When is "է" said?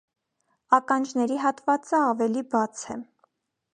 2.97-3.01